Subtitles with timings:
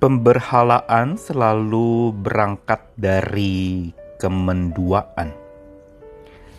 [0.00, 5.28] Pemberhalaan selalu berangkat dari kemenduaan.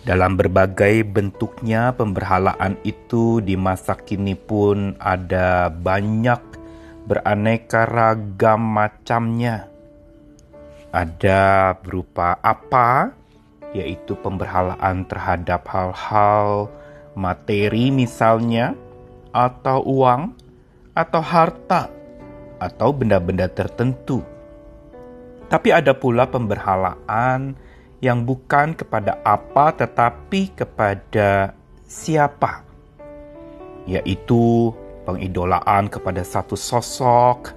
[0.05, 6.37] Dalam berbagai bentuknya, pemberhalaan itu di masa kini pun ada banyak
[7.09, 9.65] beraneka ragam macamnya.
[10.93, 13.09] Ada berupa apa,
[13.73, 16.69] yaitu pemberhalaan terhadap hal-hal
[17.17, 18.77] materi, misalnya,
[19.33, 20.29] atau uang,
[20.93, 22.00] atau harta
[22.61, 24.21] atau benda-benda tertentu.
[25.49, 27.57] Tapi ada pula pemberhalaan
[27.99, 31.57] yang bukan kepada apa tetapi kepada
[31.89, 32.63] siapa,
[33.89, 34.71] yaitu
[35.03, 37.51] pengidolaan kepada satu sosok,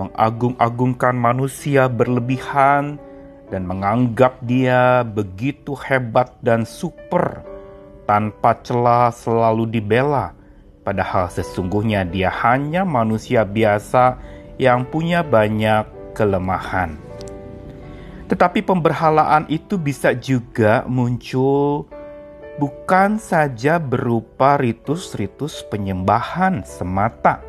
[0.00, 2.98] mengagung-agungkan manusia berlebihan,
[3.48, 7.40] dan menganggap dia begitu hebat dan super
[8.04, 10.32] tanpa celah selalu dibela,
[10.84, 14.16] padahal sesungguhnya dia hanya manusia biasa
[14.58, 16.98] yang punya banyak kelemahan.
[18.28, 21.88] Tetapi pemberhalaan itu bisa juga muncul
[22.60, 27.40] bukan saja berupa ritus-ritus penyembahan semata,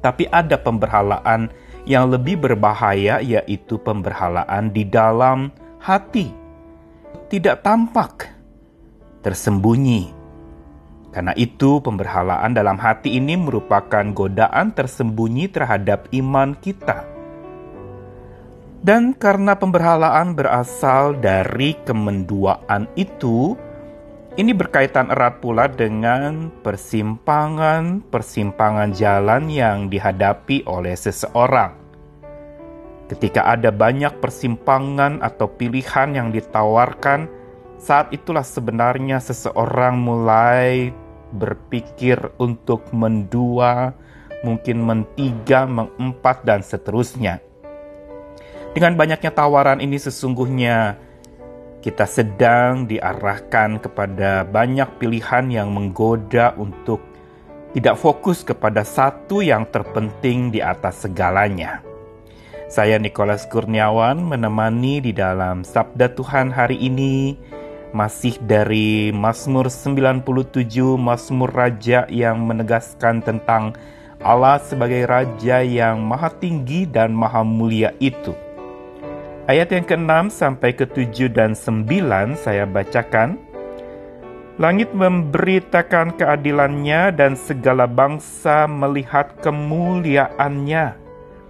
[0.00, 1.50] tapi ada pemberhalaan
[1.84, 5.50] yang lebih berbahaya, yaitu pemberhalaan di dalam
[5.82, 6.30] hati,
[7.28, 8.30] tidak tampak,
[9.20, 10.21] tersembunyi
[11.12, 17.04] karena itu, pemberhalaan dalam hati ini merupakan godaan tersembunyi terhadap iman kita.
[18.80, 23.60] Dan karena pemberhalaan berasal dari kemenduaan itu,
[24.40, 31.76] ini berkaitan erat pula dengan persimpangan-persimpangan jalan yang dihadapi oleh seseorang.
[33.12, 37.28] Ketika ada banyak persimpangan atau pilihan yang ditawarkan,
[37.76, 41.01] saat itulah sebenarnya seseorang mulai
[41.32, 43.96] berpikir untuk mendua,
[44.44, 47.40] mungkin mentiga, mengempat, dan seterusnya.
[48.72, 50.96] Dengan banyaknya tawaran ini sesungguhnya
[51.82, 57.02] kita sedang diarahkan kepada banyak pilihan yang menggoda untuk
[57.74, 61.82] tidak fokus kepada satu yang terpenting di atas segalanya.
[62.72, 67.36] Saya Nicholas Kurniawan menemani di dalam Sabda Tuhan hari ini
[67.92, 73.76] masih dari Mazmur 97 Mazmur Raja yang menegaskan tentang
[74.24, 78.32] Allah sebagai Raja yang maha tinggi dan maha mulia itu.
[79.44, 83.36] Ayat yang ke-6 sampai ke-7 dan 9 saya bacakan.
[84.60, 90.94] Langit memberitakan keadilannya dan segala bangsa melihat kemuliaannya.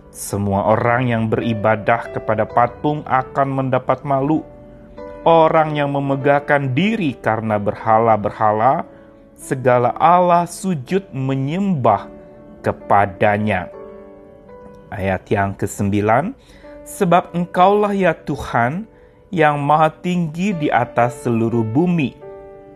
[0.08, 4.44] Semua orang yang beribadah kepada patung akan mendapat malu
[5.22, 8.86] orang yang memegahkan diri karena berhala-berhala,
[9.38, 12.06] segala Allah sujud menyembah
[12.62, 13.70] kepadanya.
[14.92, 15.90] Ayat yang ke-9,
[16.82, 18.90] Sebab engkaulah ya Tuhan
[19.30, 22.18] yang maha tinggi di atas seluruh bumi.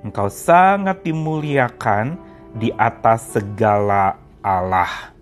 [0.07, 2.15] Engkau sangat dimuliakan
[2.55, 5.16] di atas segala Allah.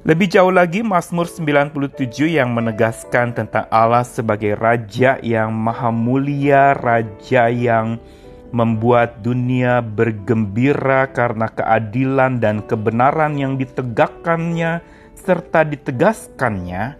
[0.00, 7.52] Lebih jauh lagi Mazmur 97 yang menegaskan tentang Allah sebagai raja yang maha mulia, raja
[7.52, 8.00] yang
[8.48, 14.80] membuat dunia bergembira karena keadilan dan kebenaran yang ditegakkannya
[15.20, 16.96] serta ditegaskannya.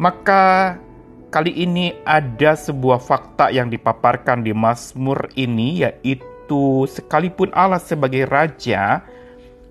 [0.00, 0.80] Maka
[1.28, 9.04] kali ini ada sebuah fakta yang dipaparkan di Mazmur ini yaitu sekalipun Allah sebagai raja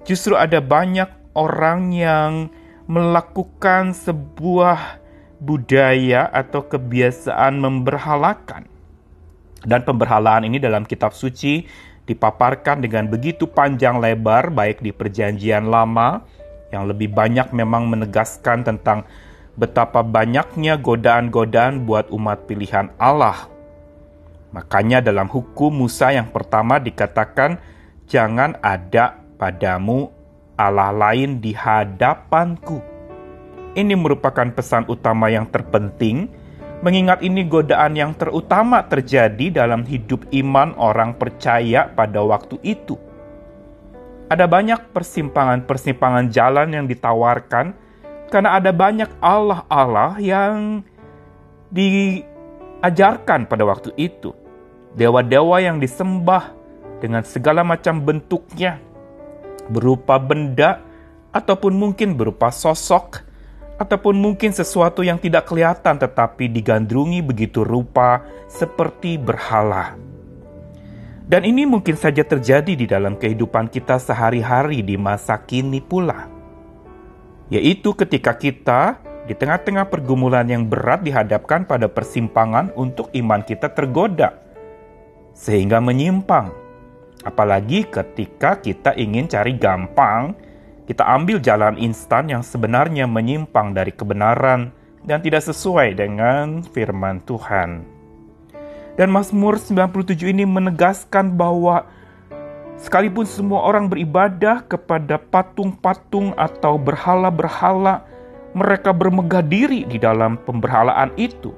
[0.06, 2.50] justru ada banyak orang yang
[2.88, 5.04] melakukan sebuah
[5.44, 8.66] budaya atau kebiasaan memberhalakan.
[9.66, 11.66] Dan pemberhalaan ini dalam kitab suci
[12.06, 16.22] dipaparkan dengan begitu panjang lebar baik di perjanjian lama
[16.70, 19.10] yang lebih banyak memang menegaskan tentang
[19.58, 23.50] betapa banyaknya godaan-godaan buat umat pilihan Allah.
[24.54, 27.60] Makanya dalam hukum Musa yang pertama dikatakan
[28.06, 30.14] jangan ada padamu
[30.56, 32.80] Allah lain di hadapanku.
[33.76, 36.32] Ini merupakan pesan utama yang terpenting,
[36.80, 42.96] mengingat ini godaan yang terutama terjadi dalam hidup iman orang percaya pada waktu itu.
[44.32, 47.76] Ada banyak persimpangan-persimpangan jalan yang ditawarkan
[48.32, 50.82] karena ada banyak Allah-Allah yang
[51.70, 54.34] diajarkan pada waktu itu.
[54.96, 56.56] Dewa-dewa yang disembah
[57.04, 58.80] dengan segala macam bentuknya,
[59.70, 60.82] berupa benda,
[61.36, 63.22] ataupun mungkin berupa sosok,
[63.76, 70.00] ataupun mungkin sesuatu yang tidak kelihatan tetapi digandrungi begitu rupa seperti berhala.
[71.26, 76.30] Dan ini mungkin saja terjadi di dalam kehidupan kita sehari-hari di masa kini pula.
[77.50, 84.38] yaitu ketika kita di tengah-tengah pergumulan yang berat dihadapkan pada persimpangan untuk iman kita tergoda,
[85.34, 86.65] sehingga menyimpang.
[87.26, 90.38] Apalagi ketika kita ingin cari gampang,
[90.86, 94.70] kita ambil jalan instan yang sebenarnya menyimpang dari kebenaran
[95.02, 97.82] dan tidak sesuai dengan firman Tuhan.
[98.94, 101.90] Dan Mazmur 97 ini menegaskan bahwa
[102.78, 108.06] sekalipun semua orang beribadah kepada patung-patung atau berhala-berhala,
[108.54, 111.52] mereka bermegah diri di dalam pemberhalaan itu.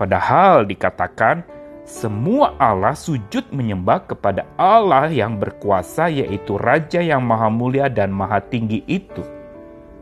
[0.00, 1.59] Padahal dikatakan
[1.90, 8.38] semua Allah sujud menyembah kepada Allah yang berkuasa yaitu Raja yang maha mulia dan maha
[8.38, 9.26] tinggi itu.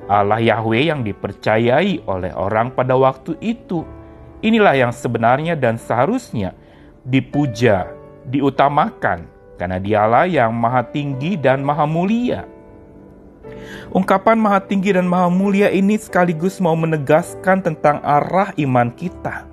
[0.05, 3.89] Allah Yahweh yang dipercayai oleh orang pada waktu itu.
[4.45, 6.53] Inilah yang sebenarnya dan seharusnya
[7.09, 7.89] dipuja,
[8.29, 9.25] diutamakan,
[9.57, 12.45] karena dialah yang maha tinggi dan maha mulia.
[13.89, 19.48] Ungkapan Maha Tinggi dan Maha Mulia ini sekaligus mau menegaskan tentang arah iman kita,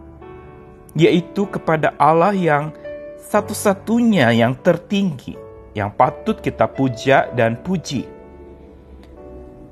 [0.96, 2.72] yaitu kepada Allah yang
[3.20, 5.36] satu-satunya yang tertinggi,
[5.76, 8.08] yang patut kita puja dan puji.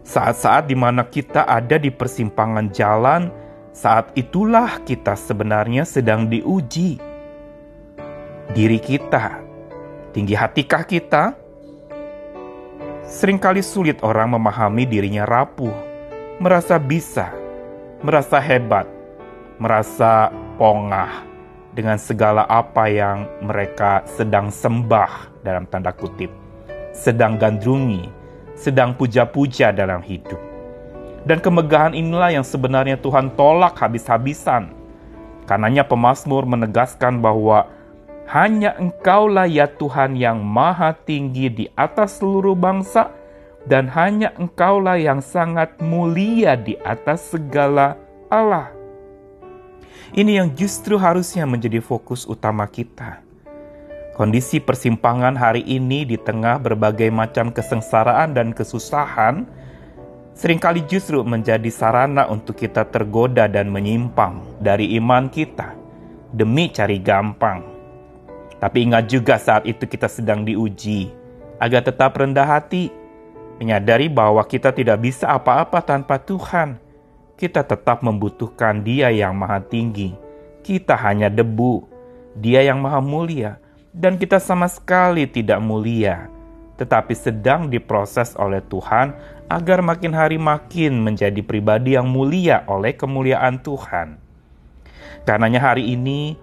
[0.03, 3.31] Saat-saat di mana kita ada di persimpangan jalan,
[3.71, 6.99] saat itulah kita sebenarnya sedang diuji.
[8.51, 9.39] Diri kita,
[10.11, 11.23] tinggi hatikah kita?
[13.07, 15.71] Seringkali sulit orang memahami dirinya rapuh,
[16.43, 17.31] merasa bisa,
[18.03, 18.89] merasa hebat,
[19.55, 21.25] merasa pongah
[21.73, 26.29] dengan segala apa yang mereka sedang sembah dalam tanda kutip,
[26.93, 28.07] sedang gandrungi,
[28.53, 30.37] sedang puja-puja dalam hidup.
[31.23, 34.75] Dan kemegahan inilah yang sebenarnya Tuhan tolak habis-habisan.
[35.47, 37.67] Karenanya pemazmur menegaskan bahwa
[38.31, 43.11] hanya Engkaulah ya Tuhan yang maha tinggi di atas seluruh bangsa,
[43.67, 47.95] dan hanya Engkaulah yang sangat mulia di atas segala
[48.27, 48.82] Allah.
[50.13, 53.21] Ini yang justru harusnya menjadi fokus utama kita.
[54.13, 59.49] Kondisi persimpangan hari ini di tengah berbagai macam kesengsaraan dan kesusahan
[60.37, 65.73] sering kali justru menjadi sarana untuk kita tergoda dan menyimpang dari iman kita
[66.29, 67.73] demi cari gampang
[68.63, 71.11] tapi ingat juga saat itu kita sedang diuji,
[71.59, 72.87] agar tetap rendah hati,
[73.59, 76.79] menyadari bahwa kita tidak bisa apa-apa tanpa Tuhan.
[77.33, 80.13] Kita tetap membutuhkan Dia yang Maha Tinggi.
[80.61, 81.83] Kita hanya debu,
[82.37, 83.57] Dia yang Maha Mulia,
[83.93, 86.25] dan kita sama sekali tidak mulia,
[86.81, 89.13] tetapi sedang diproses oleh Tuhan
[89.45, 94.17] agar makin hari makin menjadi pribadi yang mulia oleh kemuliaan Tuhan.
[95.29, 96.33] Karenanya hari ini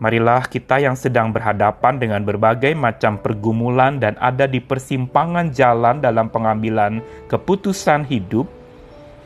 [0.00, 6.32] Marilah kita yang sedang berhadapan dengan berbagai macam pergumulan dan ada di persimpangan jalan dalam
[6.32, 8.48] pengambilan keputusan hidup,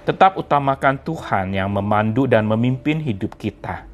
[0.05, 3.89] tetap utamakan Tuhan yang memandu dan memimpin hidup kita.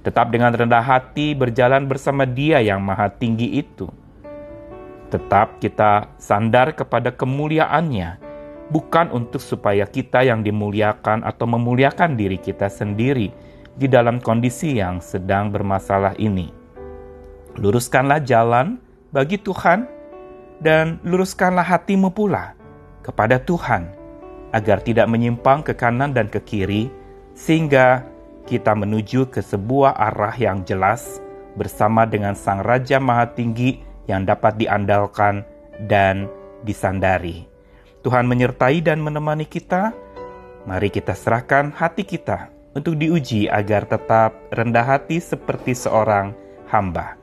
[0.00, 3.90] Tetap dengan rendah hati berjalan bersama Dia yang Maha Tinggi itu.
[5.10, 8.22] Tetap kita sandar kepada kemuliaannya,
[8.70, 13.34] bukan untuk supaya kita yang dimuliakan atau memuliakan diri kita sendiri
[13.74, 16.48] di dalam kondisi yang sedang bermasalah ini.
[17.58, 18.78] Luruskanlah jalan
[19.10, 19.84] bagi Tuhan
[20.62, 22.54] dan luruskanlah hatimu pula
[23.02, 23.99] kepada Tuhan
[24.50, 26.90] agar tidak menyimpang ke kanan dan ke kiri
[27.34, 28.04] sehingga
[28.50, 31.22] kita menuju ke sebuah arah yang jelas
[31.54, 33.78] bersama dengan Sang Raja Maha Tinggi
[34.10, 35.46] yang dapat diandalkan
[35.86, 36.26] dan
[36.66, 37.46] disandari.
[38.02, 39.92] Tuhan menyertai dan menemani kita.
[40.66, 46.36] Mari kita serahkan hati kita untuk diuji agar tetap rendah hati seperti seorang
[46.68, 47.16] hamba.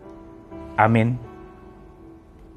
[0.78, 1.37] Amin.